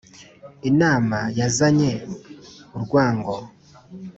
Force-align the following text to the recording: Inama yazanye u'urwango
Inama 0.69 1.17
yazanye 1.39 1.91
u'urwango 2.75 3.35